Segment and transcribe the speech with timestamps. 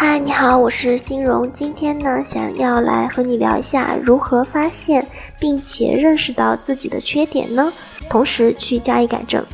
[0.00, 1.52] 嗨，你好，我是欣荣。
[1.52, 5.04] 今天呢，想要来和你聊一下如何发现
[5.40, 7.72] 并且认识到自己的缺点呢？
[8.08, 9.44] 同时去加以改正。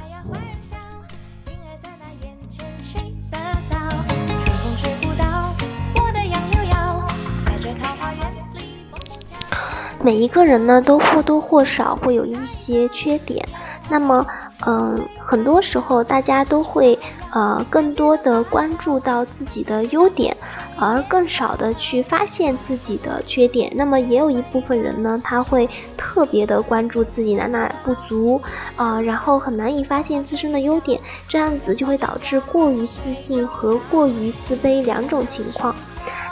[10.03, 13.43] 每一个人呢，都或多或少会有一些缺点。
[13.89, 14.26] 那么，
[14.67, 16.99] 嗯，很多时候大家都会。
[17.36, 20.37] 呃，更多的关注到自己的优点，
[20.79, 23.73] 而更少的去发现自己的缺点。
[23.75, 28.40] 那么也有一部分人呢，他会特别的关注自己哪哪不足，
[28.77, 35.75] 啊，然后很难以发现自身的优点，这样子就会导致过于自信和过于自卑两种情况。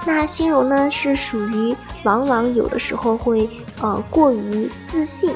[0.06, 5.34] 那心荣呢，是属于往往有的时候会呃过于自信。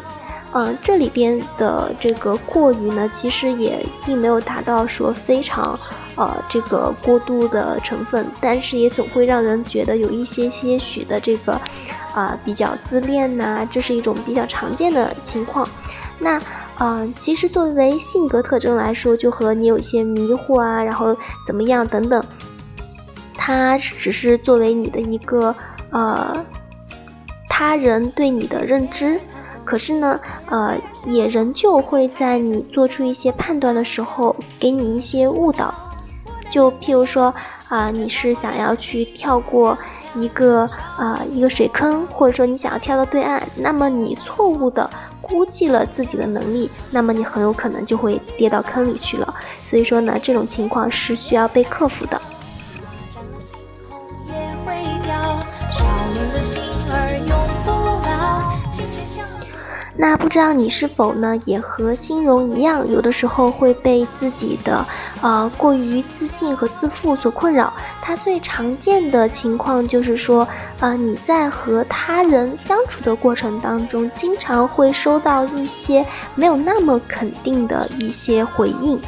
[0.53, 5.79] 嗯，这里边的这个过于呢，其实也并没有达到说非常，
[6.15, 11.61] 呃，这个过度的成分，但是也总会让人觉得有一些些许的这个，
[12.15, 15.69] 啊，比较自恋呐，这是一种比较常见的情况。
[16.19, 16.41] 那，
[16.79, 21.15] 嗯，其实作为性格特征来说，就和你有一些迷惑啊，然后
[21.47, 22.25] 怎么样等等，
[23.37, 25.55] 它只是作为你的一个，
[25.91, 26.43] 呃，
[27.47, 29.21] 他人对你的认知。
[29.67, 35.75] 可是呢，呃，也仍旧会在你做出一些判断的时候，给你一些误导。
[36.49, 37.35] 就譬如说，
[37.69, 39.77] 啊，你是想要去跳过
[40.15, 44.89] 一个呃一个水坑，或者说你想要跳到对岸，那么你错误的
[45.21, 49.35] 估计了自己的能力，那么你很有可能就会跌到坑里去了。
[49.65, 52.23] 所以说呢，这种情况是需要被克服的。
[60.19, 64.85] 不知道你是否呢，也和欣荣一样，有的时候会被自己的，
[65.23, 67.73] 呃，过于自信和自负所困扰。
[68.03, 70.47] 它最常见的情况就是说，
[70.81, 76.05] 呃，你在和他人相处的过程当中，经常会收到一些
[76.35, 79.01] 没有那么肯定的一些回应。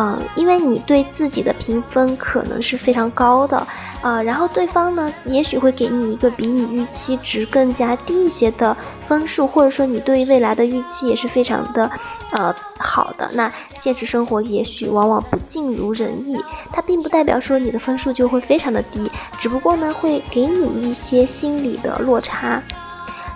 [0.00, 3.66] 嗯，因为你对自己的评分可能是非常高的，
[4.00, 8.76] 呃，然后对方呢，也许会给你一个比你预期值更加低一些的
[9.08, 11.90] 分数，或者说你对未来的预期也是非常的，
[12.30, 13.28] 呃，好的。
[13.32, 16.38] 那现实生活也许往往不尽如人意，
[16.72, 19.10] 它并不代表说你的分数就会非常的低，
[19.40, 22.62] 只不过呢，会给你一些心理的落差。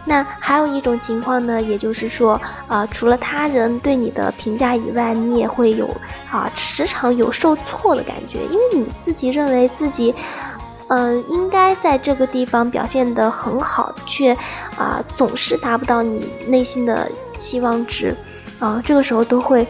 [0.04, 5.88] 那还有一种情况呢，也就是说，呃，除了他人对你的评价以外，你也会有
[6.30, 10.14] 啊，时常有受挫的感觉，因为你自己认为自己，
[10.88, 14.32] 嗯，应该在这个地方表现得很好，却
[14.76, 18.16] 啊，总是达不到你内心的期望值，
[18.58, 19.66] 啊，这个时候都会。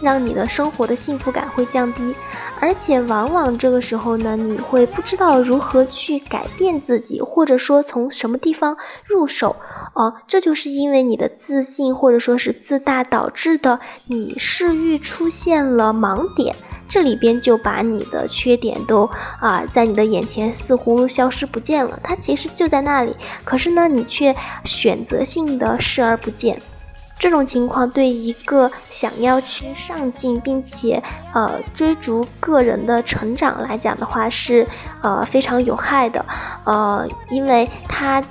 [0.00, 2.14] 让你的生活的幸福感会降低，
[2.60, 9.56] 而且往往这个时候呢，你会不知道如何去改变自己，或者说从什么地方入手，
[9.94, 16.54] 哦，这就是因为你的自信或者说是自大导致的，你视域出现了盲点，
[16.88, 19.08] 这里边就把你的缺点都
[19.40, 23.14] 啊，在你的眼前似乎消失不见了，它其实就在那里，
[23.44, 26.60] 可是呢，你却选择性的视而不见。
[27.18, 31.02] 这种情况对一个想要去上进并且
[31.34, 34.66] 呃追逐个人的成长来讲的话是
[35.02, 36.24] 呃非常有害的，
[36.64, 38.22] 呃，因为它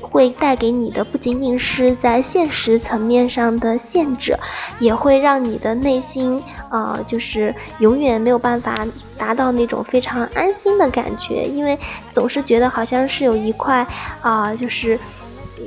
[0.00, 4.34] 会带给你的不仅仅是在现实层面上的限制，
[4.78, 8.74] 也会让你的内心呃就是永远没有办法
[9.18, 11.78] 达到那种非常安心的感觉，因为
[12.14, 13.86] 总是觉得好像是有一块
[14.22, 14.98] 啊就是。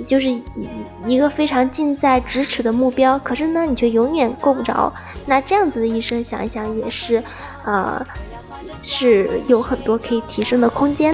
[0.07, 0.43] 就是一
[1.05, 4.91] 一个非常近在咫尺的目标，可是呢，你却永远够不着。
[5.25, 7.23] 那这样子的一生，想一想也是，
[7.65, 8.05] 呃，
[8.81, 11.13] 是有很多可以提升的空间。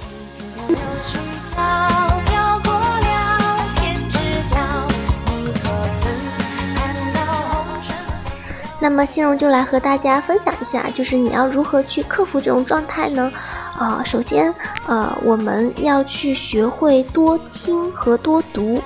[8.82, 13.30] 那么，欣荣就来和大家分享一下，就是你要如何去克服这种状态呢？
[13.80, 14.54] 啊，首先，
[14.86, 18.78] 呃，我们要去学会多听和多读。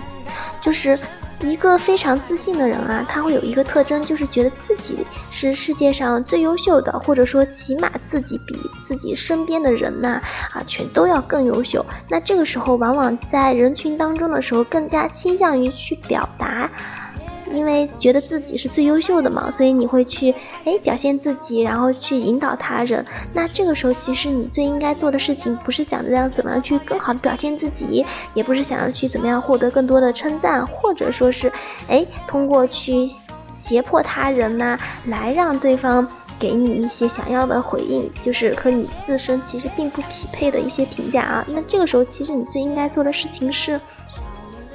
[0.63, 0.97] 就是
[1.41, 10.21] 一个非常自信的人啊，他会有一个特征，就是觉得自己是世界上最优秀的，或者说起码自己比自己身边的人呐
[10.53, 11.85] 啊，全都要更优秀。
[12.09, 16.71] 那这个时候，往往在人群当中的时候，更加倾向于去表达。
[17.53, 23.05] 因为觉得自己是最优秀的嘛，所以你会去哎表现自己，然后去引导他人。
[23.33, 28.05] 那这个时候，其实你最应该做的事情，不是想着要怎么样去更好的表现自己，
[28.35, 31.53] 也不是想要去怎么样获得更多的称赞，或者说是
[31.89, 33.11] 哎通过去
[33.53, 34.77] 胁迫他人呐，
[35.07, 36.07] 来让对方。
[36.37, 41.45] 给你一些想要的回应，就是和你自身其实并不匹配的一些评价啊。
[41.47, 43.81] 那这个时候，其实你最应该做的事情是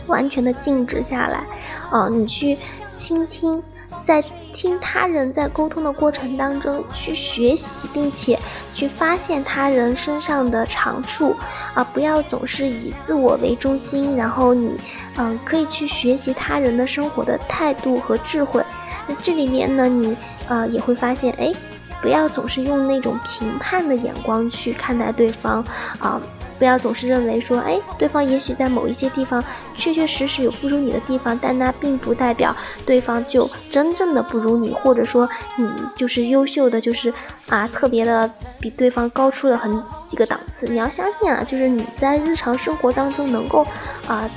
[0.09, 1.45] 完全的静止下来，
[1.89, 2.57] 啊，你去
[2.94, 3.63] 倾听。
[4.06, 4.23] 在
[4.53, 8.39] 听他人在沟通的过程当中去学习，并且
[8.73, 11.35] 去发现他人身上的长处
[11.75, 14.15] 啊，不要总是以自我为中心。
[14.15, 14.75] 然后你，
[15.17, 18.63] 嗯，可以去学习他人的生活的态度和智慧。
[19.07, 20.17] 那这里面呢，你
[20.47, 21.53] 呃也会发现，哎，
[22.01, 25.63] 不要总是用那种评判的眼光去看待对方
[26.00, 26.19] 啊。
[26.59, 29.44] 不要总是认为说，哎，对方也许在某一些地方
[29.75, 37.11] 确确实实有不如你的地方，但那并不代表对方就真正的不如你，或者说你就是优秀的，就是
[37.47, 38.29] 啊特别的
[38.59, 40.67] 比对方高出了很几个档次。
[40.67, 43.65] 你要相信啊，就是你在日常生活当中能够
[44.06, 44.29] 啊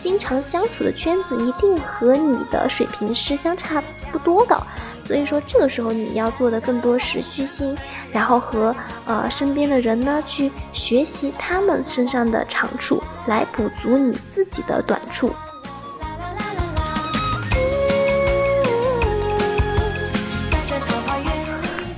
[0.00, 4.60] 经常相处的圈子，一定和你的水平是相差不多的。
[5.10, 7.76] 所以说，这个时候你要做的更多是虚心，
[8.12, 8.72] 然后和
[9.06, 15.32] 呃身边的人呢去学习他们身上的长处，来补足你自己的短处。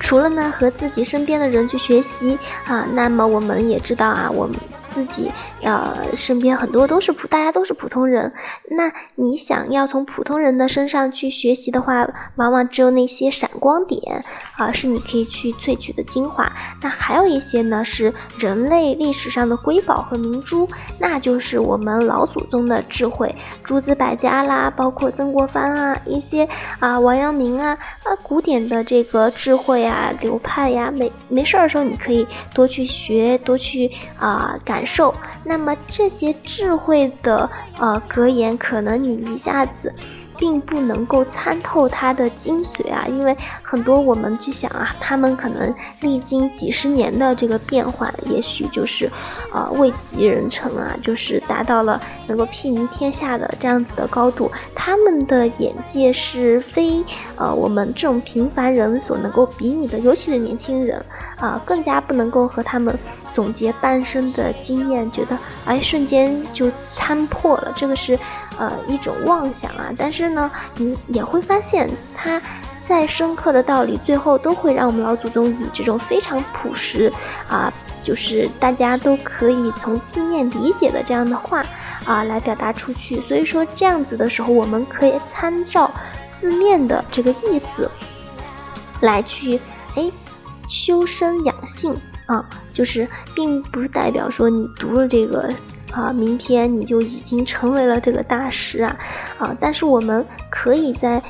[0.01, 4.57] 除了呢和自己身边的人去学习啊，那么我们也知道啊，我们。
[4.93, 5.31] 自己
[5.63, 8.33] 呃，身边很多都是普，大家都是普通人。
[8.69, 12.07] 那你想要从普通人的身上去学习的话，
[12.37, 14.23] 往往只有那些闪光点
[14.59, 16.51] 啊，是你可以去萃取的精华。
[16.83, 20.69] 那还有一些呢，是人类历史上的瑰宝和明珠，
[20.99, 23.35] 那就是我们老祖宗的智慧，
[23.65, 26.47] 诸子百家啦，包括曾国藩啊，一些
[26.81, 34.82] 啊王阳明啊，啊古典的这个智慧啊流派呀，没没事儿的时候你可以多去学，多去啊感。
[34.85, 35.15] 受，
[35.45, 37.49] 那么这些智慧的
[37.79, 39.93] 呃格言，可能你一下子。
[40.37, 49.11] 并不能够参透它的精髓啊，因为很多我们去想啊，他们可能历经几十年的这个变换，也许就是，
[49.53, 54.51] 呃，位极人臣啊，就是达到了能够睥睨天下的这样子的高度。
[54.75, 57.05] 他们的眼界是非
[57.37, 61.05] 呃我们这种平凡人所能够比拟的，尤其是年轻人
[61.37, 62.99] 啊，更加不能够和他们
[63.31, 68.19] 总结半生的经验，觉得哎瞬间就参破了，这个是。
[68.59, 72.41] 呃，一种妄想啊，但是呢，你也会发现，它
[72.87, 77.13] 再深刻的道理，最后都会让我们老祖宗以这种非常朴实
[77.49, 77.73] 啊，
[78.05, 81.65] 就是大家都可以从字面理解的这样的话
[82.05, 83.21] 啊，来表达出去。
[83.23, 85.91] 所以说，这样子的时候，我们可以参照
[86.31, 87.91] 字面的这个意思
[89.01, 89.59] 来去
[89.97, 90.11] 哎
[90.69, 91.97] 修身养性
[92.27, 95.49] 啊，就是并不代表说你读了这个。
[95.93, 98.97] 啊，明天你就已经成为了这个大师啊！
[99.39, 101.23] 啊，但是我们可以在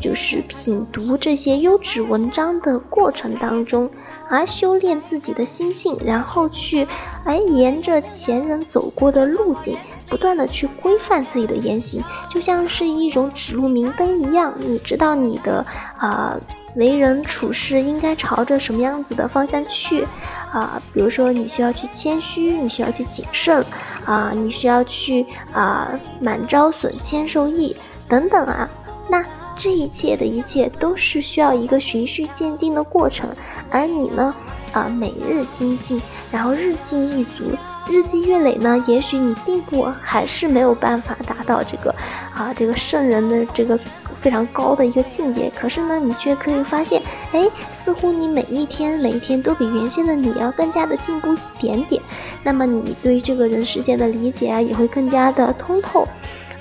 [0.00, 3.88] 就是品读这些优质文章的过程当中，
[4.28, 6.86] 而修炼自己的心性，然后去
[7.24, 9.76] 哎沿着前人走过的路径，
[10.08, 15.64] 不断的去规范自己的言行，就像是一种指路明灯一样，你知道你的
[15.96, 16.36] 啊。
[16.74, 20.06] 为人处事应该朝着什么样子的方向去
[20.50, 20.80] 啊？
[20.94, 23.62] 比如说，你需要去谦虚，你需要去谨慎
[24.06, 25.90] 啊，你需要去啊
[26.20, 27.76] 满招损，谦受益
[28.08, 28.68] 等等啊。
[29.08, 29.22] 那
[29.54, 33.28] 这一切的一切都是需要一个循序渐进的过程，
[33.70, 34.34] 而你呢
[34.72, 37.44] 啊每日精进，然后日进一足，
[37.90, 41.94] 日积月累呢，也许你并不还是没有办法达到这个
[42.34, 43.78] 啊这个圣人的这个。
[44.22, 47.02] 非常高的一个境界，可是呢，你却可以发现，
[47.32, 52.00] 哎，似乎你每一天每一天都比原先的你要更加的进步一点点。
[52.44, 56.06] 那么你对这个人世间的理解啊，也会更加的通透，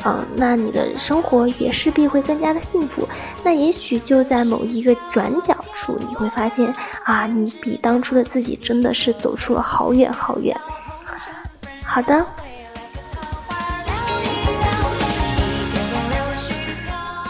[0.04, 3.08] 啊，那你的生活也势必会更加的幸福。
[3.44, 10.56] 那也许就在某一个转角处，你会发现啊，你比当初的自己真的是走出了好远好远。
[11.86, 12.26] 好的。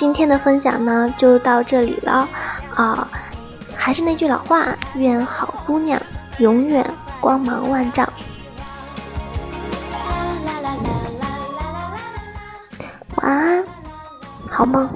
[0.02, 2.28] 今天的分享呢，就到这里了
[2.74, 3.08] 啊！
[3.78, 6.02] 还是那句老话，愿好姑娘
[6.40, 6.84] 永远
[7.20, 8.12] 光芒万丈。
[13.18, 13.64] 晚安，
[14.50, 14.90] 好梦。